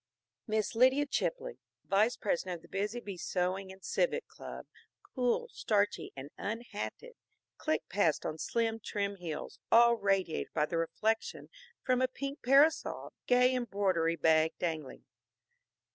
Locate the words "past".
7.87-8.25